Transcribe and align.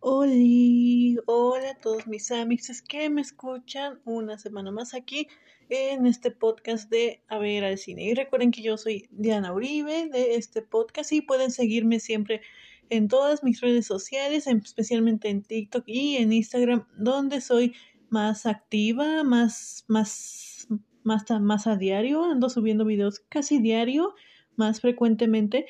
Hola, 0.00 0.34
hola 1.24 1.70
a 1.70 1.80
todos 1.80 2.06
mis 2.06 2.30
amigos 2.30 2.82
que 2.82 3.08
me 3.08 3.22
escuchan 3.22 3.98
una 4.04 4.36
semana 4.36 4.70
más 4.70 4.92
aquí 4.92 5.26
en 5.70 6.04
este 6.06 6.30
podcast 6.30 6.90
de 6.90 7.22
A 7.28 7.38
ver 7.38 7.64
al 7.64 7.78
cine. 7.78 8.04
Y 8.04 8.12
recuerden 8.14 8.50
que 8.50 8.60
yo 8.60 8.76
soy 8.76 9.08
Diana 9.10 9.54
Uribe 9.54 10.08
de 10.08 10.34
este 10.34 10.60
podcast 10.60 11.12
y 11.12 11.22
pueden 11.22 11.50
seguirme 11.50 11.98
siempre 11.98 12.42
en 12.90 13.08
todas 13.08 13.42
mis 13.42 13.62
redes 13.62 13.86
sociales, 13.86 14.46
especialmente 14.46 15.30
en 15.30 15.42
TikTok 15.42 15.84
y 15.86 16.16
en 16.16 16.30
Instagram, 16.30 16.86
donde 16.98 17.40
soy 17.40 17.74
más 18.10 18.44
activa, 18.44 19.24
más, 19.24 19.86
más, 19.88 20.68
más, 21.04 21.24
más 21.40 21.66
a 21.66 21.76
diario, 21.76 22.22
ando 22.22 22.50
subiendo 22.50 22.84
videos 22.84 23.20
casi 23.30 23.60
diario, 23.60 24.14
más 24.56 24.82
frecuentemente. 24.82 25.64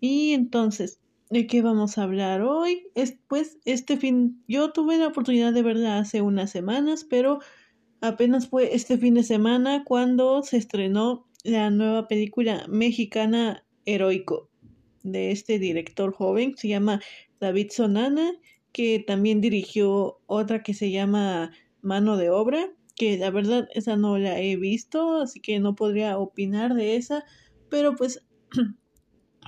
Y 0.00 0.32
entonces, 0.32 1.00
¿de 1.30 1.46
qué 1.46 1.62
vamos 1.62 1.98
a 1.98 2.04
hablar 2.04 2.42
hoy? 2.42 2.88
Es, 2.94 3.18
pues 3.28 3.58
este 3.64 3.96
fin, 3.96 4.42
yo 4.46 4.72
tuve 4.72 4.98
la 4.98 5.08
oportunidad 5.08 5.52
de 5.52 5.62
verla 5.62 5.98
hace 5.98 6.22
unas 6.22 6.50
semanas, 6.50 7.04
pero 7.04 7.40
apenas 8.00 8.48
fue 8.48 8.74
este 8.74 8.98
fin 8.98 9.14
de 9.14 9.22
semana 9.22 9.84
cuando 9.84 10.42
se 10.42 10.56
estrenó 10.56 11.26
la 11.44 11.70
nueva 11.70 12.08
película 12.08 12.66
mexicana 12.68 13.64
Heroico 13.84 14.50
de 15.02 15.30
este 15.30 15.58
director 15.58 16.12
joven, 16.12 16.54
se 16.56 16.68
llama 16.68 17.00
David 17.40 17.70
Sonana, 17.70 18.32
que 18.72 19.02
también 19.04 19.40
dirigió 19.40 20.20
otra 20.26 20.62
que 20.62 20.74
se 20.74 20.90
llama 20.90 21.52
Mano 21.80 22.16
de 22.16 22.30
Obra, 22.30 22.70
que 22.94 23.16
la 23.16 23.30
verdad 23.30 23.68
esa 23.74 23.96
no 23.96 24.18
la 24.18 24.40
he 24.40 24.56
visto, 24.56 25.20
así 25.20 25.40
que 25.40 25.58
no 25.60 25.74
podría 25.74 26.18
opinar 26.18 26.74
de 26.74 26.96
esa, 26.96 27.24
pero 27.70 27.96
pues 27.96 28.24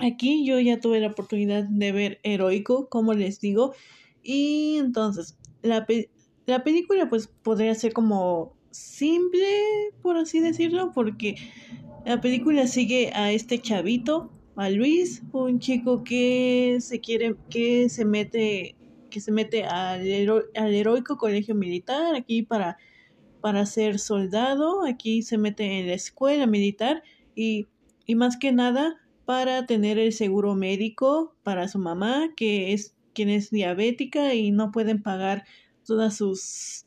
aquí 0.01 0.45
yo 0.45 0.59
ya 0.59 0.79
tuve 0.79 0.99
la 0.99 1.07
oportunidad 1.07 1.63
de 1.63 1.91
ver 1.91 2.19
Heroico, 2.23 2.89
como 2.89 3.13
les 3.13 3.39
digo, 3.39 3.73
y 4.23 4.77
entonces 4.77 5.37
la, 5.61 5.85
la 6.45 6.63
película 6.63 7.09
pues 7.09 7.27
podría 7.27 7.73
ser 7.75 7.93
como 7.93 8.53
simple, 8.71 9.47
por 10.01 10.17
así 10.17 10.39
decirlo, 10.39 10.91
porque 10.93 11.35
la 12.05 12.21
película 12.21 12.67
sigue 12.67 13.11
a 13.13 13.31
este 13.31 13.59
chavito 13.59 14.31
a 14.55 14.69
Luis, 14.69 15.23
un 15.31 15.59
chico 15.59 16.03
que 16.03 16.77
se 16.81 16.99
quiere, 16.99 17.35
que 17.49 17.89
se 17.89 18.05
mete, 18.05 18.75
que 19.09 19.19
se 19.19 19.31
mete 19.31 19.65
al, 19.65 20.01
al 20.55 20.73
heroico 20.73 21.17
colegio 21.17 21.55
militar 21.55 22.15
aquí 22.15 22.43
para, 22.43 22.77
para 23.41 23.65
ser 23.65 23.99
soldado, 23.99 24.85
aquí 24.85 25.21
se 25.21 25.37
mete 25.37 25.79
en 25.79 25.87
la 25.87 25.93
escuela 25.93 26.47
militar 26.47 27.03
y, 27.35 27.67
y 28.05 28.15
más 28.15 28.37
que 28.37 28.51
nada 28.51 28.97
para 29.25 29.65
tener 29.65 29.97
el 29.97 30.13
seguro 30.13 30.55
médico 30.55 31.35
para 31.43 31.67
su 31.67 31.79
mamá, 31.79 32.29
que 32.35 32.73
es 32.73 32.95
quien 33.13 33.29
es 33.29 33.51
diabética 33.51 34.33
y 34.33 34.51
no 34.51 34.71
pueden 34.71 35.01
pagar 35.01 35.45
todas 35.85 36.17
sus 36.17 36.85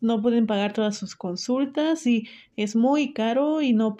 no 0.00 0.20
pueden 0.20 0.46
pagar 0.46 0.72
todas 0.72 0.96
sus 0.96 1.16
consultas 1.16 2.06
y 2.06 2.28
es 2.56 2.76
muy 2.76 3.12
caro 3.14 3.62
y 3.62 3.72
no 3.72 3.96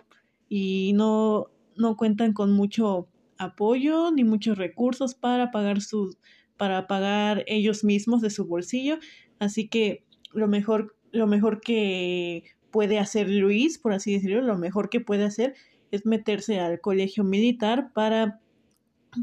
y 0.49 0.93
no 0.95 1.47
no 1.77 1.97
cuentan 1.97 2.33
con 2.33 2.53
mucho 2.53 3.09
apoyo 3.39 4.11
ni 4.13 4.23
muchos 4.23 4.59
recursos 4.59 5.15
para 5.15 5.51
pagar 5.51 5.81
sus 5.81 6.19
para 6.57 6.87
pagar 6.87 7.45
ellos 7.47 7.85
mismos 7.85 8.21
de 8.21 8.31
su 8.31 8.47
bolsillo, 8.47 8.99
así 9.39 9.69
que 9.69 10.05
lo 10.33 10.47
mejor 10.47 10.97
lo 11.11 11.27
mejor 11.27 11.61
que 11.61 12.45
puede 12.71 12.99
hacer 12.99 13.31
Luis, 13.31 13.79
por 13.79 13.93
así 13.93 14.13
decirlo, 14.13 14.43
lo 14.43 14.59
mejor 14.59 14.91
que 14.91 15.01
puede 15.01 15.25
hacer 15.25 15.55
es 15.95 16.07
meterse 16.07 16.61
al 16.61 16.81
colegio 16.81 17.25
militar 17.25 17.93
para 17.93 18.41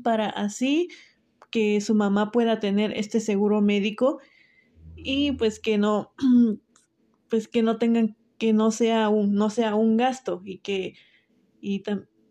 para 0.04 0.30
así 0.30 0.88
que 1.52 1.82
su 1.82 1.96
mamá 1.96 2.32
pueda 2.32 2.60
tener 2.60 2.94
este 2.98 3.20
seguro 3.20 3.62
médico 3.62 4.20
y 4.96 5.34
pues 5.34 5.60
que 5.60 5.78
no 5.78 6.14
pues 7.30 7.48
que 7.48 7.62
no 7.62 7.78
tengan 7.78 8.18
que 8.38 8.54
no 8.54 8.72
sea 8.72 9.10
un 9.10 9.36
no 9.36 9.50
sea 9.50 9.76
un 9.76 9.98
gasto 9.98 10.42
y 10.46 10.60
que 10.60 10.96
y 11.60 11.84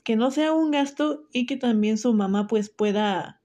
que 0.04 0.16
no 0.16 0.30
sea 0.30 0.52
un 0.52 0.70
gasto 0.70 1.28
y 1.32 1.46
que 1.46 1.56
también 1.56 1.98
su 1.98 2.12
mamá 2.14 2.46
pues 2.46 2.70
pueda 2.70 3.40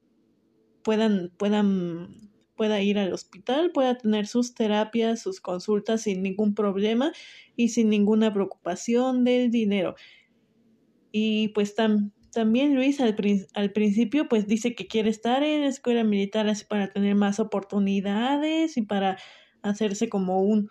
puedan 0.84 1.32
puedan 1.38 2.26
pueda 2.56 2.82
ir 2.82 2.98
al 2.98 3.14
hospital, 3.14 3.72
pueda 3.72 3.98
tener 3.98 4.28
sus 4.28 4.54
terapias, 4.56 5.22
sus 5.22 5.42
consultas 5.42 6.04
sin 6.04 6.24
ningún 6.24 6.56
problema 6.56 7.12
y 7.56 7.70
sin 7.70 7.90
ninguna 7.90 8.34
preocupación 8.34 9.24
del 9.24 9.52
dinero. 9.52 9.96
Y 11.18 11.48
pues 11.48 11.76
también 12.34 12.76
Luis 12.76 13.00
al, 13.00 13.16
al, 13.54 13.72
principio 13.72 14.28
pues 14.28 14.48
dice 14.48 14.76
que 14.76 14.86
quiere 14.86 15.10
estar 15.10 15.44
en 15.44 15.62
la 15.62 15.68
escuela 15.68 16.04
militar 16.04 16.54
para 16.68 16.92
tener 16.92 17.16
más 17.16 17.40
oportunidades 17.40 18.76
y 18.76 18.82
para 18.82 19.18
hacerse 19.62 20.10
como 20.10 20.42
un 20.42 20.68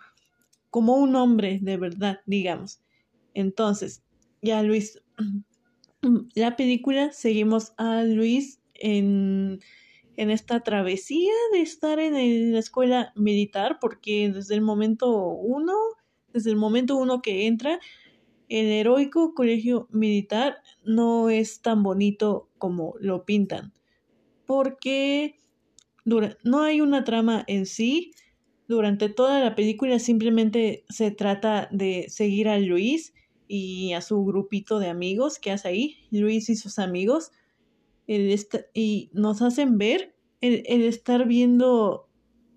como 0.69 0.97
un 0.97 1.15
hombre 1.15 1.57
de 1.63 1.77
verdad, 1.77 2.19
digamos. 2.27 2.79
Entonces, 3.33 4.03
ya 4.43 4.61
Luis 4.61 5.01
la 6.35 6.55
película 6.55 7.11
seguimos 7.11 7.73
a 7.77 8.03
Luis 8.03 8.59
en, 8.75 9.61
en 10.15 10.29
esta 10.29 10.59
travesía 10.59 11.33
de 11.53 11.61
estar 11.61 11.99
en 11.99 12.53
la 12.53 12.59
escuela 12.59 13.13
militar, 13.15 13.79
porque 13.81 14.29
desde 14.31 14.53
el 14.53 14.61
momento 14.61 15.11
uno, 15.11 15.73
desde 16.33 16.51
el 16.51 16.55
momento 16.55 16.97
uno 16.97 17.23
que 17.23 17.47
entra, 17.47 17.79
el 18.49 18.67
heroico 18.67 19.33
colegio 19.33 19.87
militar 19.91 20.57
no 20.83 21.29
es 21.29 21.61
tan 21.61 21.83
bonito 21.83 22.49
como 22.57 22.95
lo 22.99 23.25
pintan, 23.25 23.73
porque 24.45 25.39
no 26.05 26.61
hay 26.61 26.81
una 26.81 27.03
trama 27.03 27.43
en 27.47 27.65
sí, 27.65 28.11
durante 28.67 29.09
toda 29.09 29.39
la 29.39 29.55
película 29.55 29.99
simplemente 29.99 30.85
se 30.89 31.11
trata 31.11 31.67
de 31.71 32.05
seguir 32.09 32.49
a 32.49 32.59
Luis 32.59 33.13
y 33.47 33.93
a 33.93 34.01
su 34.01 34.23
grupito 34.25 34.79
de 34.79 34.87
amigos 34.87 35.39
que 35.39 35.51
hace 35.51 35.67
ahí, 35.67 35.97
Luis 36.11 36.49
y 36.49 36.55
sus 36.55 36.79
amigos, 36.79 37.31
y 38.07 39.09
nos 39.13 39.41
hacen 39.41 39.77
ver 39.77 40.15
el, 40.41 40.83
estar 40.83 41.27
viendo 41.27 42.07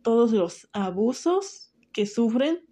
todos 0.02 0.32
los 0.32 0.68
abusos 0.72 1.72
que 1.92 2.06
sufren 2.06 2.64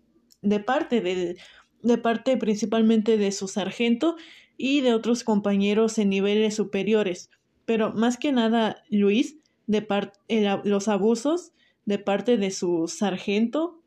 de 0.42 0.60
parte 0.60 1.00
de, 1.00 1.36
de 1.82 1.98
parte 1.98 2.36
principalmente 2.36 3.16
de 3.16 3.32
su 3.32 3.48
sargento 3.48 4.16
y 4.56 4.80
de 4.80 4.94
otros 4.94 5.24
compañeros 5.24 5.98
en 5.98 6.10
niveles 6.10 6.54
superiores. 6.54 7.30
Pero 7.64 7.92
más 7.92 8.16
que 8.16 8.32
nada, 8.32 8.82
Luis, 8.90 9.38
de 9.66 9.82
parte 9.82 10.18
los 10.64 10.88
abusos 10.88 11.52
de 11.84 11.98
parte 11.98 12.36
de 12.36 12.50
su 12.50 12.88
sargento 12.88 13.80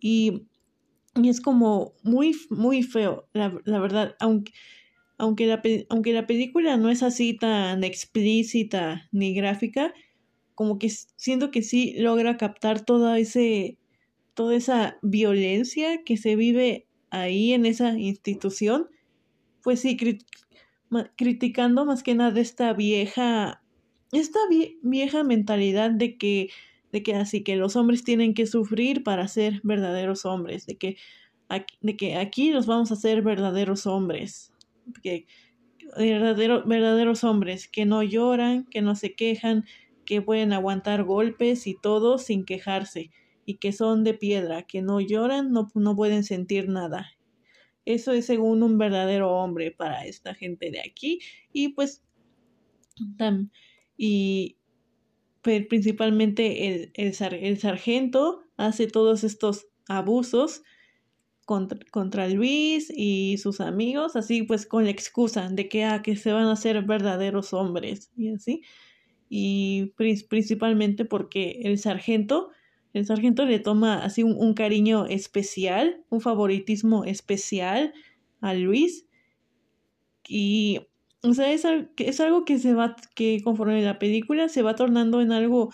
y 0.00 0.46
y 1.14 1.28
es 1.28 1.40
como 1.40 1.94
muy, 2.02 2.34
muy 2.48 2.82
feo, 2.82 3.28
la, 3.34 3.54
la 3.64 3.80
verdad, 3.80 4.16
aunque, 4.18 4.52
aunque, 5.18 5.46
la, 5.46 5.62
aunque 5.90 6.12
la 6.12 6.26
película 6.26 6.76
no 6.76 6.88
es 6.88 7.02
así 7.02 7.36
tan 7.36 7.84
explícita 7.84 9.08
ni 9.12 9.34
gráfica, 9.34 9.92
como 10.54 10.78
que 10.78 10.88
siento 10.88 11.50
que 11.50 11.62
sí 11.62 11.94
logra 11.98 12.36
captar 12.36 12.84
toda 12.84 13.18
ese 13.18 13.78
toda 14.34 14.56
esa 14.56 14.98
violencia 15.02 16.02
que 16.04 16.16
se 16.16 16.36
vive 16.36 16.86
ahí 17.10 17.52
en 17.52 17.66
esa 17.66 17.98
institución, 17.98 18.88
pues 19.62 19.80
sí, 19.80 19.96
criticando 21.16 21.84
más 21.84 22.02
que 22.02 22.14
nada 22.14 22.40
esta 22.40 22.72
vieja, 22.72 23.62
esta 24.12 24.40
vieja 24.82 25.24
mentalidad 25.24 25.90
de 25.90 26.16
que 26.16 26.48
de 26.92 27.02
que 27.02 27.14
así 27.14 27.42
que 27.42 27.56
los 27.56 27.74
hombres 27.74 28.04
tienen 28.04 28.34
que 28.34 28.46
sufrir 28.46 29.02
para 29.02 29.26
ser 29.26 29.60
verdaderos 29.64 30.26
hombres, 30.26 30.66
de 30.66 30.76
que 30.76 30.96
aquí, 31.48 31.76
de 31.80 31.96
que 31.96 32.16
aquí 32.16 32.50
los 32.50 32.66
vamos 32.66 32.92
a 32.92 32.96
ser 32.96 33.22
verdaderos 33.22 33.86
hombres, 33.86 34.52
que 35.02 35.26
verdaderos 35.96 37.24
hombres 37.24 37.66
que 37.66 37.86
no 37.86 38.02
lloran, 38.02 38.64
que 38.64 38.82
no 38.82 38.94
se 38.94 39.14
quejan, 39.14 39.64
que 40.04 40.20
pueden 40.20 40.52
aguantar 40.52 41.04
golpes 41.04 41.66
y 41.66 41.74
todo 41.80 42.18
sin 42.18 42.44
quejarse, 42.44 43.10
y 43.44 43.56
que 43.56 43.72
son 43.72 44.04
de 44.04 44.14
piedra, 44.14 44.62
que 44.62 44.82
no 44.82 45.00
lloran, 45.00 45.52
no, 45.52 45.70
no 45.74 45.96
pueden 45.96 46.24
sentir 46.24 46.68
nada. 46.68 47.12
Eso 47.84 48.12
es 48.12 48.26
según 48.26 48.62
un 48.62 48.78
verdadero 48.78 49.32
hombre 49.32 49.72
para 49.72 50.06
esta 50.06 50.34
gente 50.34 50.70
de 50.70 50.80
aquí, 50.80 51.20
y 51.52 51.70
pues, 51.70 52.02
y, 53.96 54.56
principalmente 55.42 56.68
el, 56.68 56.92
el, 56.94 57.58
sargento 57.58 58.42
hace 58.56 58.86
todos 58.86 59.24
estos 59.24 59.66
abusos 59.88 60.62
contra, 61.44 61.80
contra, 61.90 62.28
Luis 62.28 62.92
y 62.94 63.38
sus 63.38 63.60
amigos, 63.60 64.14
así 64.14 64.44
pues 64.44 64.66
con 64.66 64.84
la 64.84 64.90
excusa 64.90 65.48
de 65.48 65.68
que, 65.68 65.84
ah, 65.84 66.02
que 66.02 66.14
se 66.14 66.32
van 66.32 66.46
a 66.46 66.56
ser 66.56 66.82
verdaderos 66.82 67.52
hombres 67.52 68.12
y 68.16 68.28
así. 68.32 68.62
Y 69.28 69.94
principalmente 69.96 71.04
porque 71.04 71.62
el 71.64 71.78
sargento, 71.78 72.50
el 72.92 73.06
sargento 73.06 73.44
le 73.44 73.58
toma 73.58 74.04
así 74.04 74.22
un, 74.22 74.36
un 74.36 74.54
cariño 74.54 75.06
especial, 75.06 76.04
un 76.10 76.20
favoritismo 76.20 77.04
especial 77.04 77.92
a 78.40 78.54
Luis. 78.54 79.06
Y 80.28 80.80
o 81.22 81.34
sea, 81.34 81.52
es, 81.52 81.64
es 81.96 82.20
algo 82.20 82.44
que 82.44 82.58
se 82.58 82.74
va, 82.74 82.96
que 83.14 83.40
conforme 83.42 83.80
la 83.82 83.98
película 83.98 84.48
se 84.48 84.62
va 84.62 84.74
tornando 84.74 85.20
en 85.20 85.32
algo, 85.32 85.72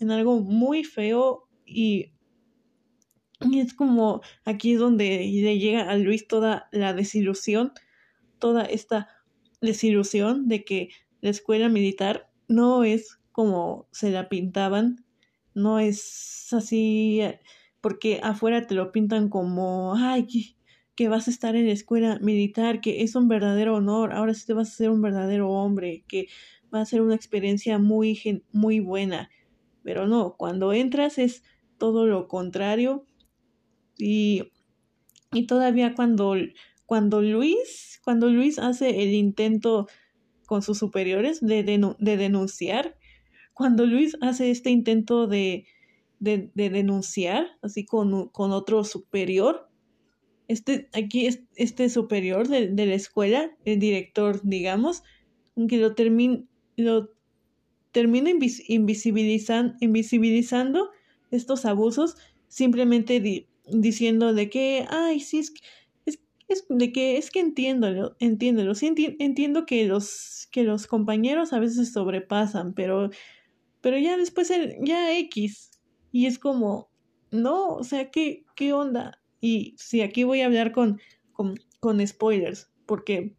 en 0.00 0.10
algo 0.10 0.40
muy 0.40 0.82
feo 0.82 1.48
y, 1.64 2.12
y 3.40 3.60
es 3.60 3.74
como 3.74 4.22
aquí 4.44 4.72
es 4.72 4.80
donde 4.80 5.04
le 5.04 5.58
llega 5.58 5.88
a 5.88 5.96
Luis 5.96 6.26
toda 6.26 6.68
la 6.72 6.94
desilusión, 6.94 7.72
toda 8.40 8.64
esta 8.64 9.08
desilusión 9.60 10.48
de 10.48 10.64
que 10.64 10.88
la 11.20 11.30
escuela 11.30 11.68
militar 11.68 12.28
no 12.48 12.82
es 12.82 13.20
como 13.30 13.86
se 13.92 14.10
la 14.10 14.28
pintaban, 14.28 15.04
no 15.54 15.78
es 15.78 16.48
así, 16.52 17.20
porque 17.80 18.20
afuera 18.22 18.66
te 18.66 18.74
lo 18.74 18.92
pintan 18.92 19.28
como, 19.28 19.94
ay, 19.96 20.56
que 20.94 21.08
vas 21.08 21.28
a 21.28 21.30
estar 21.30 21.56
en 21.56 21.66
la 21.66 21.72
escuela 21.72 22.18
militar, 22.20 22.80
que 22.80 23.02
es 23.02 23.14
un 23.14 23.28
verdadero 23.28 23.76
honor, 23.76 24.12
ahora 24.12 24.34
sí 24.34 24.46
te 24.46 24.54
vas 24.54 24.70
a 24.70 24.76
ser 24.76 24.90
un 24.90 25.02
verdadero 25.02 25.50
hombre, 25.50 26.04
que 26.06 26.28
va 26.74 26.80
a 26.80 26.86
ser 26.86 27.02
una 27.02 27.14
experiencia 27.14 27.78
muy, 27.78 28.44
muy 28.52 28.80
buena. 28.80 29.30
Pero 29.82 30.06
no, 30.06 30.36
cuando 30.36 30.72
entras 30.72 31.18
es 31.18 31.42
todo 31.78 32.06
lo 32.06 32.28
contrario. 32.28 33.04
Y, 33.98 34.52
y 35.32 35.46
todavía 35.46 35.94
cuando, 35.94 36.36
cuando 36.86 37.20
Luis, 37.20 38.00
cuando 38.04 38.28
Luis 38.28 38.58
hace 38.58 39.02
el 39.02 39.12
intento 39.12 39.88
con 40.46 40.62
sus 40.62 40.78
superiores 40.78 41.40
de, 41.40 41.62
de 41.62 42.16
denunciar, 42.16 42.96
cuando 43.54 43.86
Luis 43.86 44.16
hace 44.20 44.50
este 44.50 44.70
intento 44.70 45.26
de, 45.26 45.66
de, 46.20 46.50
de 46.54 46.70
denunciar, 46.70 47.46
así 47.62 47.84
con, 47.84 48.28
con 48.28 48.52
otro 48.52 48.84
superior, 48.84 49.68
este, 50.48 50.88
aquí 50.92 51.26
es 51.26 51.42
este 51.56 51.88
superior 51.88 52.48
de, 52.48 52.68
de, 52.68 52.86
la 52.86 52.94
escuela, 52.94 53.50
el 53.64 53.78
director, 53.78 54.40
digamos, 54.42 55.02
que 55.68 55.78
lo, 55.78 55.94
termina 55.94 56.42
lo 56.76 57.10
termina 57.92 58.30
invisibilizan 58.30 59.76
invisibilizando 59.80 60.90
estos 61.30 61.64
abusos, 61.64 62.16
simplemente 62.48 63.46
diciendo 63.66 64.34
de 64.34 64.50
que, 64.50 64.86
ay, 64.90 65.20
sí, 65.20 65.38
es, 65.38 65.52
es, 66.06 66.18
es, 66.48 66.64
de 66.68 66.92
que 66.92 67.18
es 67.18 67.30
que 67.30 67.40
entiendo, 67.40 68.16
entiéndelo, 68.18 68.74
sí 68.74 68.92
entiendo 69.18 69.66
que 69.66 69.86
los, 69.86 70.48
que 70.50 70.64
los 70.64 70.86
compañeros 70.86 71.52
a 71.52 71.60
veces 71.60 71.92
sobrepasan, 71.92 72.74
pero, 72.74 73.10
pero 73.82 73.98
ya 73.98 74.16
después, 74.16 74.50
ya 74.80 75.18
X, 75.18 75.70
y 76.12 76.26
es 76.26 76.38
como, 76.38 76.90
no, 77.30 77.74
o 77.74 77.84
sea, 77.84 78.10
¿qué, 78.10 78.44
qué 78.54 78.72
onda? 78.72 79.20
Y 79.40 79.74
sí, 79.76 80.00
aquí 80.00 80.24
voy 80.24 80.40
a 80.40 80.46
hablar 80.46 80.72
con, 80.72 81.00
con, 81.32 81.56
con 81.80 82.06
spoilers, 82.06 82.70
porque 82.86 83.36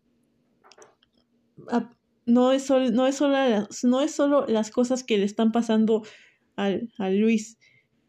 no, 2.25 2.51
es 2.51 2.63
solo, 2.63 2.91
no, 2.91 3.07
es 3.07 3.15
solo 3.15 3.33
las, 3.33 3.83
no 3.83 4.01
es 4.01 4.11
solo 4.11 4.45
las 4.47 4.69
cosas 4.69 5.03
que 5.03 5.17
le 5.17 5.25
están 5.25 5.51
pasando 5.51 6.03
al, 6.55 6.91
a 6.97 7.09
Luis, 7.09 7.57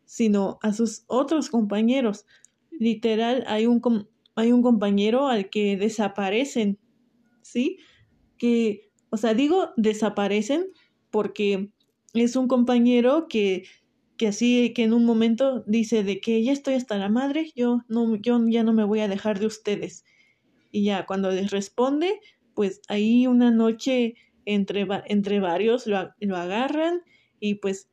sino 0.04 0.58
a 0.62 0.72
sus 0.72 1.04
otros 1.06 1.50
compañeros. 1.50 2.26
Literal, 2.70 3.44
hay 3.46 3.66
un, 3.66 4.08
hay 4.34 4.50
un 4.50 4.62
compañero 4.62 5.28
al 5.28 5.50
que 5.50 5.76
desaparecen, 5.76 6.78
¿sí? 7.42 7.78
Que, 8.38 8.90
o 9.10 9.16
sea, 9.16 9.34
digo 9.34 9.70
desaparecen 9.76 10.66
porque 11.10 11.70
es 12.14 12.36
un 12.36 12.48
compañero 12.48 13.26
que 13.28 13.64
que 14.16 14.28
así 14.28 14.72
que 14.74 14.84
en 14.84 14.92
un 14.92 15.04
momento 15.04 15.64
dice 15.66 16.04
de 16.04 16.20
que 16.20 16.42
ya 16.42 16.52
estoy 16.52 16.74
hasta 16.74 16.96
la 16.98 17.08
madre, 17.08 17.50
yo 17.56 17.82
no 17.88 18.16
yo 18.16 18.40
ya 18.48 18.62
no 18.62 18.72
me 18.72 18.84
voy 18.84 19.00
a 19.00 19.08
dejar 19.08 19.40
de 19.40 19.46
ustedes. 19.46 20.04
Y 20.70 20.84
ya 20.84 21.06
cuando 21.06 21.30
les 21.30 21.50
responde, 21.50 22.20
pues 22.54 22.80
ahí 22.88 23.26
una 23.26 23.50
noche 23.50 24.14
entre, 24.44 24.86
entre 25.06 25.40
varios 25.40 25.86
lo, 25.86 26.14
lo 26.20 26.36
agarran 26.36 27.02
y 27.40 27.56
pues 27.56 27.90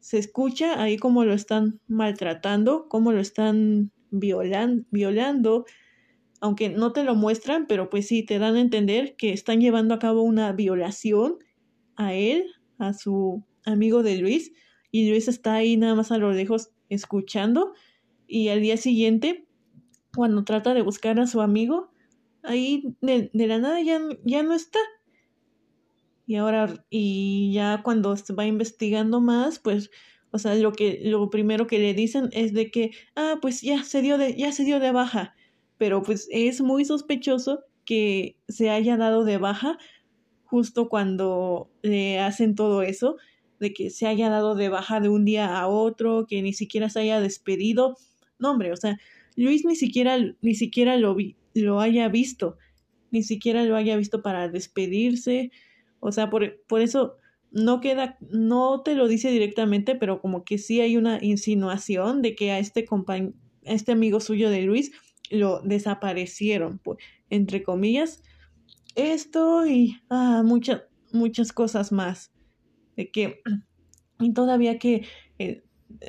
se 0.00 0.18
escucha 0.18 0.82
ahí 0.82 0.96
cómo 0.98 1.24
lo 1.24 1.32
están 1.32 1.80
maltratando, 1.86 2.88
cómo 2.88 3.12
lo 3.12 3.20
están 3.20 3.92
violan, 4.10 4.86
violando, 4.90 5.64
aunque 6.40 6.68
no 6.70 6.92
te 6.92 7.04
lo 7.04 7.14
muestran, 7.14 7.66
pero 7.66 7.88
pues 7.88 8.08
sí 8.08 8.24
te 8.24 8.38
dan 8.38 8.56
a 8.56 8.60
entender 8.60 9.16
que 9.16 9.32
están 9.32 9.60
llevando 9.60 9.94
a 9.94 9.98
cabo 9.98 10.22
una 10.22 10.52
violación 10.52 11.38
a 11.96 12.14
él, 12.14 12.46
a 12.78 12.94
su 12.94 13.44
amigo 13.64 14.02
de 14.02 14.18
Luis, 14.18 14.52
y 14.90 15.08
Luis 15.08 15.28
está 15.28 15.54
ahí 15.54 15.76
nada 15.76 15.94
más 15.94 16.12
a 16.12 16.18
lo 16.18 16.32
lejos 16.32 16.70
escuchando 16.88 17.72
y 18.26 18.48
al 18.48 18.62
día 18.62 18.78
siguiente, 18.78 19.46
cuando 20.14 20.44
trata 20.44 20.72
de 20.72 20.80
buscar 20.80 21.20
a 21.20 21.26
su 21.26 21.42
amigo, 21.42 21.92
ahí 22.42 22.96
de, 23.02 23.30
la 23.34 23.58
nada 23.58 23.80
ya, 23.82 24.00
ya 24.24 24.42
no 24.42 24.54
está. 24.54 24.78
Y 26.26 26.36
ahora, 26.36 26.86
y 26.88 27.52
ya 27.52 27.82
cuando 27.82 28.16
se 28.16 28.32
va 28.32 28.46
investigando 28.46 29.20
más, 29.20 29.58
pues, 29.58 29.90
o 30.30 30.38
sea, 30.38 30.54
lo 30.54 30.72
que, 30.72 31.00
lo 31.04 31.28
primero 31.28 31.66
que 31.66 31.78
le 31.78 31.92
dicen 31.92 32.30
es 32.32 32.54
de 32.54 32.70
que, 32.70 32.92
ah, 33.16 33.36
pues 33.42 33.60
ya 33.60 33.84
se 33.84 34.00
dio 34.00 34.16
de, 34.16 34.34
ya 34.34 34.50
se 34.52 34.64
dio 34.64 34.80
de 34.80 34.92
baja. 34.92 35.34
Pero 35.76 36.02
pues 36.02 36.28
es 36.30 36.62
muy 36.62 36.86
sospechoso 36.86 37.64
que 37.84 38.38
se 38.48 38.70
haya 38.70 38.96
dado 38.96 39.24
de 39.24 39.36
baja 39.36 39.78
justo 40.44 40.88
cuando 40.88 41.70
le 41.82 42.18
hacen 42.20 42.54
todo 42.54 42.82
eso 42.82 43.16
de 43.62 43.72
que 43.72 43.90
se 43.90 44.06
haya 44.06 44.28
dado 44.28 44.56
de 44.56 44.68
baja 44.68 45.00
de 45.00 45.08
un 45.08 45.24
día 45.24 45.56
a 45.56 45.68
otro, 45.68 46.26
que 46.28 46.42
ni 46.42 46.52
siquiera 46.52 46.90
se 46.90 46.98
haya 47.00 47.20
despedido. 47.20 47.96
No, 48.38 48.50
hombre, 48.50 48.72
o 48.72 48.76
sea, 48.76 48.98
Luis 49.36 49.64
ni 49.64 49.76
siquiera, 49.76 50.18
ni 50.42 50.54
siquiera 50.56 50.98
lo, 50.98 51.14
vi, 51.14 51.36
lo 51.54 51.80
haya 51.80 52.08
visto, 52.08 52.58
ni 53.12 53.22
siquiera 53.22 53.64
lo 53.64 53.76
haya 53.76 53.96
visto 53.96 54.20
para 54.20 54.48
despedirse. 54.48 55.52
O 56.00 56.10
sea, 56.10 56.28
por, 56.28 56.60
por 56.66 56.80
eso 56.80 57.18
no 57.52 57.80
queda, 57.80 58.18
no 58.20 58.82
te 58.82 58.96
lo 58.96 59.06
dice 59.06 59.30
directamente, 59.30 59.94
pero 59.94 60.20
como 60.20 60.44
que 60.44 60.58
sí 60.58 60.80
hay 60.80 60.96
una 60.96 61.22
insinuación 61.22 62.20
de 62.20 62.34
que 62.34 62.50
a 62.50 62.58
este 62.58 62.84
este 63.62 63.92
amigo 63.92 64.18
suyo 64.18 64.50
de 64.50 64.62
Luis 64.62 64.90
lo 65.30 65.60
desaparecieron, 65.60 66.78
pues, 66.78 66.98
entre 67.30 67.62
comillas. 67.62 68.24
Esto 68.96 69.64
y 69.66 70.00
ah, 70.10 70.42
muchas, 70.44 70.82
muchas 71.12 71.52
cosas 71.52 71.92
más 71.92 72.31
de 72.96 73.10
que, 73.10 73.42
y 74.20 74.32
todavía 74.32 74.78
que 74.78 75.06
eh, 75.38 75.62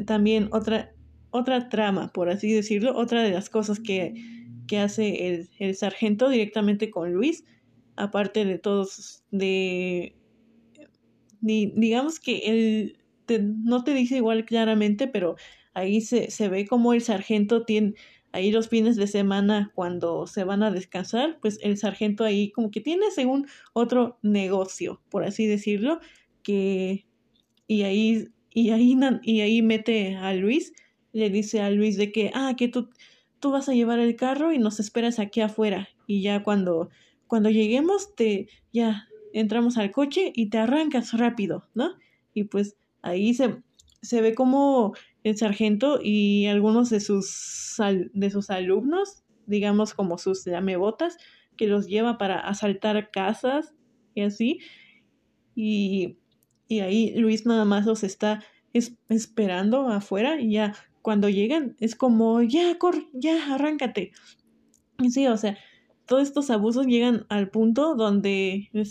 también 0.05 0.49
otra, 0.51 0.93
otra 1.31 1.69
trama, 1.69 2.11
por 2.13 2.29
así 2.29 2.51
decirlo, 2.51 2.95
otra 2.95 3.23
de 3.23 3.31
las 3.31 3.49
cosas 3.49 3.79
que, 3.79 4.13
que 4.67 4.79
hace 4.79 5.27
el, 5.27 5.49
el, 5.59 5.75
sargento 5.75 6.29
directamente 6.29 6.89
con 6.89 7.13
Luis, 7.13 7.43
aparte 7.95 8.45
de 8.45 8.59
todos, 8.59 9.23
de, 9.31 10.15
digamos 11.41 12.19
que 12.19 12.37
él 12.45 12.97
no 13.39 13.83
te 13.83 13.93
dice 13.93 14.17
igual 14.17 14.45
claramente, 14.45 15.07
pero 15.07 15.35
ahí 15.73 16.01
se, 16.01 16.29
se 16.31 16.49
ve 16.49 16.67
como 16.67 16.93
el 16.93 17.01
sargento 17.01 17.65
tiene, 17.65 17.93
ahí 18.31 18.51
los 18.51 18.67
fines 18.67 18.95
de 18.95 19.07
semana 19.07 19.71
cuando 19.75 20.27
se 20.27 20.43
van 20.43 20.63
a 20.63 20.71
descansar, 20.71 21.39
pues 21.41 21.59
el 21.61 21.77
sargento 21.77 22.23
ahí 22.23 22.51
como 22.51 22.71
que 22.71 22.81
tiene 22.81 23.11
según 23.11 23.47
otro 23.73 24.17
negocio, 24.21 25.01
por 25.09 25.23
así 25.23 25.45
decirlo, 25.45 25.99
que 26.43 27.05
y 27.67 27.83
ahí 27.83 28.29
y 28.51 28.69
ahí 28.69 28.95
y 29.23 29.41
ahí 29.41 29.61
mete 29.61 30.15
a 30.15 30.33
Luis, 30.33 30.73
le 31.11 31.29
dice 31.29 31.61
a 31.61 31.69
Luis 31.69 31.97
de 31.97 32.11
que 32.11 32.31
ah 32.33 32.55
que 32.57 32.67
tú 32.67 32.89
tú 33.39 33.51
vas 33.51 33.67
a 33.69 33.73
llevar 33.73 33.99
el 33.99 34.15
carro 34.15 34.53
y 34.53 34.59
nos 34.59 34.79
esperas 34.79 35.19
aquí 35.19 35.41
afuera 35.41 35.89
y 36.07 36.21
ya 36.21 36.43
cuando 36.43 36.89
cuando 37.27 37.49
lleguemos 37.49 38.15
te 38.15 38.47
ya 38.71 39.07
entramos 39.33 39.77
al 39.77 39.91
coche 39.91 40.31
y 40.35 40.49
te 40.49 40.59
arrancas 40.59 41.13
rápido, 41.13 41.67
¿no? 41.73 41.95
Y 42.33 42.45
pues 42.45 42.77
ahí 43.01 43.33
se 43.33 43.63
se 44.01 44.21
ve 44.21 44.35
como 44.35 44.93
el 45.23 45.37
sargento 45.37 45.99
y 46.03 46.45
algunos 46.47 46.89
de 46.89 46.99
sus 46.99 47.75
de 48.13 48.29
sus 48.29 48.49
alumnos, 48.49 49.23
digamos 49.47 49.93
como 49.93 50.17
sus 50.17 50.45
lamebotas, 50.45 51.17
que 51.57 51.67
los 51.67 51.87
lleva 51.87 52.17
para 52.17 52.39
asaltar 52.39 53.11
casas 53.11 53.73
y 54.13 54.21
así. 54.21 54.59
Y 55.55 56.17
y 56.73 56.79
ahí 56.81 57.13
Luis 57.15 57.45
nada 57.45 57.65
más 57.65 57.85
los 57.85 58.03
está 58.03 58.43
esperando 59.09 59.87
afuera 59.89 60.41
y 60.41 60.53
ya 60.53 60.73
cuando 61.03 61.29
llegan 61.29 61.75
es 61.79 61.95
como, 61.95 62.41
ya, 62.41 62.77
corre, 62.79 63.07
ya, 63.13 63.53
arráncate. 63.53 64.11
Y 64.99 65.11
sí, 65.11 65.27
o 65.27 65.37
sea, 65.37 65.57
todos 66.05 66.23
estos 66.23 66.49
abusos 66.49 66.87
llegan 66.87 67.25
al 67.29 67.49
punto 67.49 67.95
donde 67.95 68.69
el, 68.73 68.85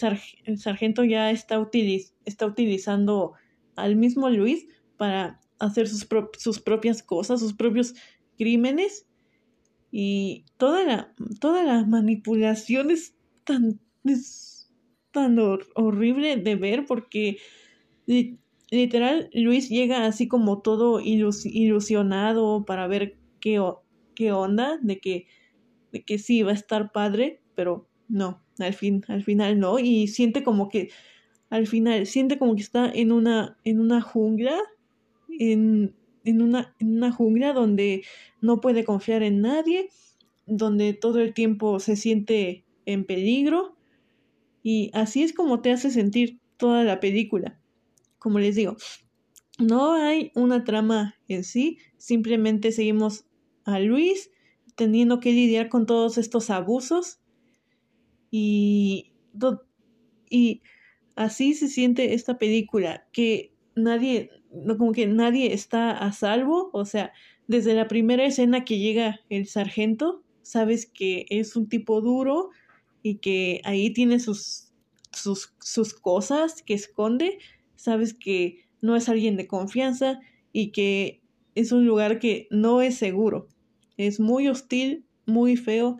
sargento 0.58 1.04
ya 1.04 1.30
está, 1.30 1.68
está 2.24 2.46
utilizando 2.46 3.32
al 3.76 3.96
mismo 3.96 4.28
Luis 4.30 4.66
para 4.96 5.40
hacer 5.58 5.88
sus, 5.88 6.06
sus 6.38 6.60
propias 6.60 7.02
cosas, 7.02 7.40
sus 7.40 7.54
propios 7.54 7.94
crímenes. 8.38 9.06
Y 9.90 10.44
toda 10.58 10.84
la, 10.84 11.14
toda 11.40 11.64
la 11.64 11.84
manipulación 11.84 12.90
es 12.90 13.14
tan, 13.44 13.80
es 14.04 14.70
tan 15.12 15.38
horrible 15.38 16.36
de 16.36 16.56
ver 16.56 16.86
porque 16.86 17.38
Literal, 18.06 19.28
Luis 19.34 19.68
llega 19.68 20.06
así 20.06 20.28
como 20.28 20.62
todo 20.62 21.00
ilusionado 21.00 22.64
para 22.64 22.86
ver 22.86 23.16
qué, 23.40 23.62
qué 24.14 24.32
onda, 24.32 24.78
de 24.80 24.98
que, 24.98 25.26
de 25.92 26.02
que 26.02 26.18
sí 26.18 26.42
va 26.42 26.52
a 26.52 26.54
estar 26.54 26.90
padre, 26.90 27.42
pero 27.54 27.86
no, 28.08 28.42
al 28.58 28.74
fin, 28.74 29.04
al 29.08 29.22
final 29.24 29.58
no, 29.58 29.78
y 29.78 30.08
siente 30.08 30.42
como 30.42 30.68
que, 30.68 30.90
al 31.50 31.66
final, 31.66 32.06
siente 32.06 32.38
como 32.38 32.54
que 32.54 32.62
está 32.62 32.90
en 32.90 33.12
una, 33.12 33.58
en 33.64 33.78
una 33.78 34.00
jungla, 34.00 34.58
en, 35.38 35.94
en, 36.24 36.40
una, 36.40 36.74
en 36.78 36.96
una 36.96 37.12
jungla 37.12 37.52
donde 37.52 38.02
no 38.40 38.60
puede 38.60 38.84
confiar 38.84 39.22
en 39.22 39.42
nadie, 39.42 39.90
donde 40.46 40.94
todo 40.94 41.20
el 41.20 41.34
tiempo 41.34 41.78
se 41.78 41.96
siente 41.96 42.64
en 42.86 43.04
peligro, 43.04 43.76
y 44.62 44.90
así 44.94 45.22
es 45.22 45.34
como 45.34 45.60
te 45.60 45.72
hace 45.72 45.90
sentir 45.90 46.38
toda 46.56 46.84
la 46.84 47.00
película. 47.00 47.58
Como 48.22 48.38
les 48.38 48.54
digo, 48.54 48.76
no 49.58 49.94
hay 49.94 50.30
una 50.36 50.62
trama 50.62 51.16
en 51.26 51.42
sí, 51.42 51.78
simplemente 51.98 52.70
seguimos 52.70 53.24
a 53.64 53.80
Luis 53.80 54.30
teniendo 54.76 55.18
que 55.18 55.32
lidiar 55.32 55.68
con 55.68 55.86
todos 55.86 56.18
estos 56.18 56.48
abusos 56.48 57.20
y, 58.30 59.12
y 60.30 60.62
así 61.16 61.54
se 61.54 61.66
siente 61.66 62.14
esta 62.14 62.38
película, 62.38 63.08
que 63.12 63.56
nadie, 63.74 64.30
como 64.78 64.92
que 64.92 65.08
nadie 65.08 65.52
está 65.52 65.90
a 65.90 66.12
salvo, 66.12 66.70
o 66.72 66.84
sea, 66.84 67.12
desde 67.48 67.74
la 67.74 67.88
primera 67.88 68.24
escena 68.24 68.64
que 68.64 68.78
llega 68.78 69.18
el 69.30 69.48
sargento, 69.48 70.22
sabes 70.42 70.86
que 70.86 71.26
es 71.28 71.56
un 71.56 71.68
tipo 71.68 72.00
duro 72.00 72.50
y 73.02 73.16
que 73.16 73.60
ahí 73.64 73.92
tiene 73.92 74.20
sus, 74.20 74.72
sus, 75.12 75.54
sus 75.60 75.92
cosas 75.92 76.62
que 76.62 76.74
esconde, 76.74 77.40
sabes 77.82 78.14
que 78.14 78.64
no 78.80 78.94
es 78.94 79.08
alguien 79.08 79.36
de 79.36 79.48
confianza 79.48 80.20
y 80.52 80.70
que 80.70 81.20
es 81.56 81.72
un 81.72 81.84
lugar 81.84 82.20
que 82.20 82.46
no 82.50 82.80
es 82.80 82.96
seguro. 82.96 83.48
Es 83.96 84.20
muy 84.20 84.46
hostil, 84.46 85.04
muy 85.26 85.56
feo, 85.56 85.98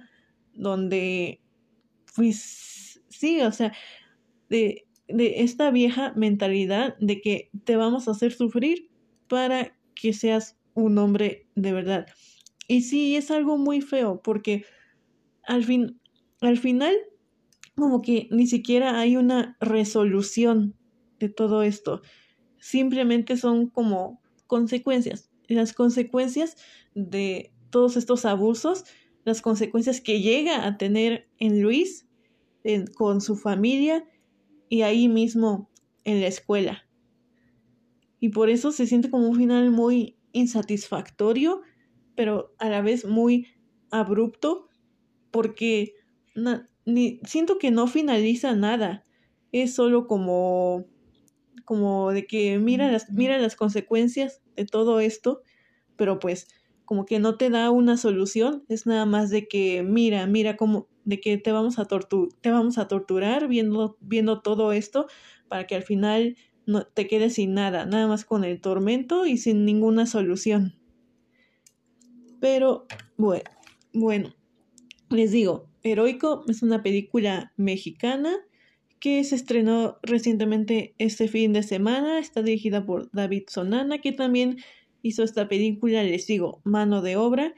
donde 0.54 1.40
pues 2.14 3.02
sí, 3.08 3.40
o 3.40 3.50
sea, 3.50 3.72
de, 4.48 4.86
de 5.08 5.42
esta 5.42 5.70
vieja 5.72 6.12
mentalidad 6.14 6.96
de 6.98 7.20
que 7.20 7.50
te 7.64 7.76
vamos 7.76 8.06
a 8.06 8.12
hacer 8.12 8.32
sufrir 8.32 8.90
para 9.28 9.76
que 9.94 10.12
seas 10.12 10.56
un 10.74 10.98
hombre 10.98 11.48
de 11.56 11.72
verdad. 11.72 12.06
Y 12.68 12.82
sí, 12.82 13.16
es 13.16 13.32
algo 13.32 13.58
muy 13.58 13.80
feo 13.80 14.22
porque 14.22 14.64
al 15.42 15.64
fin, 15.64 16.00
al 16.40 16.58
final, 16.58 16.94
como 17.74 18.02
que 18.02 18.28
ni 18.30 18.46
siquiera 18.46 19.00
hay 19.00 19.16
una 19.16 19.56
resolución 19.60 20.76
todo 21.28 21.62
esto. 21.62 22.02
Simplemente 22.58 23.36
son 23.36 23.68
como 23.68 24.20
consecuencias. 24.46 25.30
Las 25.48 25.72
consecuencias 25.72 26.56
de 26.94 27.52
todos 27.70 27.96
estos 27.96 28.24
abusos 28.24 28.84
las 29.24 29.40
consecuencias 29.40 30.00
que 30.00 30.20
llega 30.20 30.66
a 30.66 30.76
tener 30.76 31.28
en 31.38 31.62
Luis, 31.62 32.08
con 32.94 33.20
su 33.20 33.34
familia 33.34 34.04
y 34.68 34.82
ahí 34.82 35.08
mismo 35.08 35.68
en 36.04 36.20
la 36.20 36.28
escuela. 36.28 36.88
Y 38.20 38.28
por 38.28 38.50
eso 38.50 38.70
se 38.70 38.86
siente 38.86 39.10
como 39.10 39.28
un 39.28 39.36
final 39.36 39.72
muy 39.72 40.16
insatisfactorio, 40.30 41.62
pero 42.14 42.54
a 42.58 42.68
la 42.68 42.80
vez 42.80 43.04
muy 43.04 43.48
abrupto, 43.90 44.68
porque 45.32 45.94
ni, 46.84 47.20
siento 47.24 47.58
que 47.58 47.72
no 47.72 47.88
finaliza 47.88 48.54
nada. 48.54 49.04
Es 49.50 49.74
solo 49.74 50.06
como, 50.06 50.86
como 51.64 52.10
de 52.12 52.26
que 52.26 52.58
mira 52.58 52.90
las, 52.90 53.10
mira 53.10 53.38
las 53.38 53.56
consecuencias 53.56 54.42
de 54.56 54.66
todo 54.66 55.00
esto, 55.00 55.42
pero 55.96 56.18
pues 56.18 56.48
como 56.84 57.06
que 57.06 57.18
no 57.18 57.36
te 57.36 57.48
da 57.50 57.70
una 57.70 57.96
solución, 57.96 58.64
es 58.68 58.86
nada 58.86 59.06
más 59.06 59.30
de 59.30 59.48
que 59.48 59.82
mira, 59.82 60.26
mira 60.26 60.56
cómo, 60.56 60.88
de 61.04 61.20
que 61.20 61.38
te 61.38 61.52
vamos 61.52 61.78
a, 61.78 61.86
te 61.86 62.50
vamos 62.50 62.78
a 62.78 62.88
torturar 62.88 63.48
viendo, 63.48 63.96
viendo 64.00 64.40
todo 64.40 64.72
esto 64.72 65.06
para 65.48 65.66
que 65.66 65.74
al 65.74 65.82
final 65.82 66.36
no 66.66 66.84
te 66.84 67.06
quedes 67.06 67.34
sin 67.34 67.54
nada, 67.54 67.86
nada 67.86 68.06
más 68.06 68.24
con 68.24 68.44
el 68.44 68.60
tormento 68.60 69.26
y 69.26 69.36
sin 69.38 69.64
ninguna 69.64 70.06
solución. 70.06 70.74
Pero 72.40 72.86
bueno, 73.16 73.50
bueno, 73.92 74.34
les 75.08 75.30
digo, 75.30 75.68
Heroico 75.82 76.44
es 76.48 76.62
una 76.62 76.82
película 76.82 77.52
mexicana 77.56 78.36
que 79.02 79.24
se 79.24 79.34
estrenó 79.34 79.98
recientemente 80.04 80.94
este 80.98 81.26
fin 81.26 81.52
de 81.52 81.64
semana, 81.64 82.20
está 82.20 82.40
dirigida 82.40 82.86
por 82.86 83.10
David 83.10 83.42
Sonana, 83.48 83.98
que 83.98 84.12
también 84.12 84.58
hizo 85.02 85.24
esta 85.24 85.48
película, 85.48 86.04
les 86.04 86.28
digo, 86.28 86.60
mano 86.62 87.02
de 87.02 87.16
obra, 87.16 87.52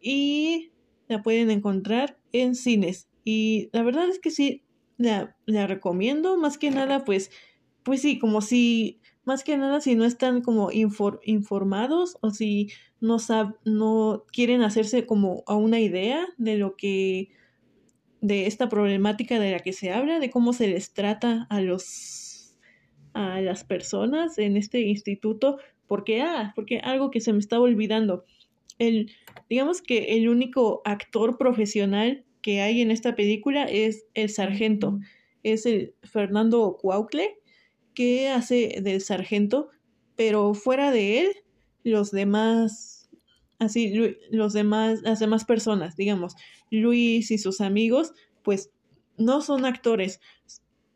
y 0.00 0.70
la 1.06 1.22
pueden 1.22 1.50
encontrar 1.50 2.16
en 2.32 2.54
cines. 2.54 3.06
Y 3.22 3.68
la 3.74 3.82
verdad 3.82 4.08
es 4.08 4.18
que 4.18 4.30
sí, 4.30 4.62
la, 4.96 5.36
la 5.44 5.66
recomiendo, 5.66 6.38
más 6.38 6.56
que 6.56 6.70
nada, 6.70 7.04
pues, 7.04 7.30
pues 7.82 8.00
sí, 8.00 8.18
como 8.18 8.40
si, 8.40 8.98
más 9.24 9.44
que 9.44 9.58
nada, 9.58 9.82
si 9.82 9.94
no 9.94 10.06
están 10.06 10.40
como 10.40 10.70
informados 10.72 12.16
o 12.22 12.30
si 12.30 12.70
no, 12.98 13.18
sab 13.18 13.58
no 13.66 14.24
quieren 14.32 14.62
hacerse 14.62 15.04
como 15.04 15.44
a 15.46 15.54
una 15.54 15.80
idea 15.80 16.26
de 16.38 16.56
lo 16.56 16.76
que, 16.76 17.28
de 18.20 18.46
esta 18.46 18.68
problemática 18.68 19.38
de 19.38 19.52
la 19.52 19.60
que 19.60 19.72
se 19.72 19.92
habla, 19.92 20.18
de 20.18 20.30
cómo 20.30 20.52
se 20.52 20.68
les 20.68 20.92
trata 20.92 21.46
a 21.50 21.60
los, 21.60 22.56
a 23.12 23.40
las 23.40 23.64
personas 23.64 24.38
en 24.38 24.56
este 24.56 24.80
instituto, 24.80 25.58
porque, 25.86 26.22
ah, 26.22 26.52
porque 26.54 26.78
algo 26.78 27.10
que 27.10 27.20
se 27.20 27.32
me 27.32 27.38
estaba 27.38 27.62
olvidando. 27.62 28.24
El, 28.78 29.10
digamos 29.48 29.82
que 29.82 30.16
el 30.16 30.28
único 30.28 30.82
actor 30.84 31.38
profesional 31.38 32.24
que 32.42 32.60
hay 32.60 32.80
en 32.80 32.90
esta 32.90 33.14
película 33.14 33.64
es 33.64 34.06
el 34.14 34.30
sargento. 34.30 34.98
Es 35.42 35.66
el 35.66 35.94
Fernando 36.02 36.76
Cuaucle, 36.80 37.38
que 37.94 38.28
hace 38.28 38.80
del 38.82 39.00
sargento, 39.00 39.70
pero 40.16 40.54
fuera 40.54 40.90
de 40.90 41.20
él, 41.20 41.28
los 41.84 42.10
demás, 42.10 42.97
así, 43.58 43.92
los 44.30 44.52
demás, 44.52 45.02
las 45.02 45.20
demás 45.20 45.44
personas, 45.44 45.96
digamos, 45.96 46.34
Luis 46.70 47.30
y 47.30 47.38
sus 47.38 47.60
amigos, 47.60 48.12
pues 48.42 48.70
no 49.16 49.40
son 49.40 49.64
actores, 49.64 50.20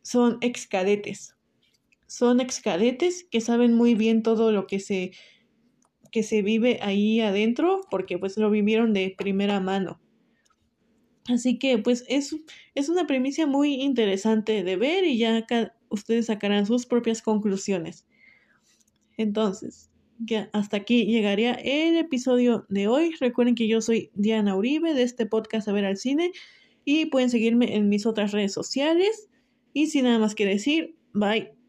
son 0.02 0.38
ex 0.40 0.66
cadetes 0.66 1.36
son 2.12 2.40
excadetes 2.40 3.24
que 3.24 3.40
saben 3.40 3.72
muy 3.72 3.94
bien 3.94 4.22
todo 4.22 4.52
lo 4.52 4.66
que 4.66 4.80
se, 4.80 5.12
que 6.10 6.22
se 6.22 6.42
vive 6.42 6.78
ahí 6.82 7.22
adentro, 7.22 7.80
porque 7.90 8.18
pues 8.18 8.36
lo 8.36 8.50
vivieron 8.50 8.92
de 8.92 9.14
primera 9.16 9.60
mano. 9.60 9.98
Así 11.26 11.58
que 11.58 11.78
pues 11.78 12.04
es, 12.08 12.36
es 12.74 12.90
una 12.90 13.06
premisa 13.06 13.46
muy 13.46 13.76
interesante 13.76 14.62
de 14.62 14.76
ver 14.76 15.04
y 15.04 15.16
ya 15.16 15.46
ustedes 15.88 16.26
sacarán 16.26 16.66
sus 16.66 16.84
propias 16.84 17.22
conclusiones. 17.22 18.06
Entonces, 19.16 19.90
hasta 20.52 20.76
aquí 20.76 21.06
llegaría 21.06 21.52
el 21.52 21.96
episodio 21.96 22.66
de 22.68 22.88
hoy. 22.88 23.14
Recuerden 23.20 23.54
que 23.54 23.68
yo 23.68 23.80
soy 23.80 24.10
Diana 24.14 24.56
Uribe 24.56 24.94
de 24.94 25.02
este 25.02 25.26
podcast 25.26 25.68
A 25.68 25.72
ver 25.72 25.84
al 25.84 25.96
cine 25.96 26.32
y 26.84 27.06
pueden 27.06 27.30
seguirme 27.30 27.76
en 27.76 27.88
mis 27.88 28.06
otras 28.06 28.32
redes 28.32 28.52
sociales. 28.52 29.28
Y 29.72 29.86
sin 29.86 30.04
nada 30.04 30.18
más 30.18 30.34
que 30.34 30.46
decir, 30.46 30.96
bye. 31.12 31.61